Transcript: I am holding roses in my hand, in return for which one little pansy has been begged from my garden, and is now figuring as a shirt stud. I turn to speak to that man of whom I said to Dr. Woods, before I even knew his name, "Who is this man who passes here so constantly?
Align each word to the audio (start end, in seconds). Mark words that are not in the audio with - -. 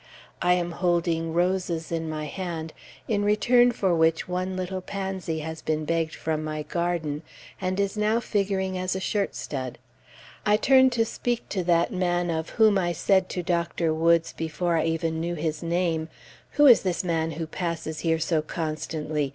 I 0.41 0.53
am 0.53 0.71
holding 0.71 1.31
roses 1.31 1.91
in 1.91 2.09
my 2.09 2.25
hand, 2.25 2.73
in 3.07 3.23
return 3.23 3.71
for 3.71 3.93
which 3.93 4.27
one 4.27 4.57
little 4.57 4.81
pansy 4.81 5.41
has 5.41 5.61
been 5.61 5.85
begged 5.85 6.15
from 6.15 6.43
my 6.43 6.63
garden, 6.63 7.21
and 7.61 7.79
is 7.79 7.95
now 7.95 8.19
figuring 8.19 8.75
as 8.79 8.95
a 8.95 8.99
shirt 8.99 9.35
stud. 9.35 9.77
I 10.43 10.57
turn 10.57 10.89
to 10.89 11.05
speak 11.05 11.47
to 11.49 11.63
that 11.65 11.93
man 11.93 12.31
of 12.31 12.49
whom 12.49 12.79
I 12.79 12.93
said 12.93 13.29
to 13.29 13.43
Dr. 13.43 13.93
Woods, 13.93 14.33
before 14.33 14.75
I 14.75 14.85
even 14.85 15.19
knew 15.21 15.35
his 15.35 15.61
name, 15.61 16.09
"Who 16.53 16.65
is 16.65 16.81
this 16.81 17.03
man 17.03 17.33
who 17.33 17.45
passes 17.45 17.99
here 17.99 18.17
so 18.17 18.41
constantly? 18.41 19.29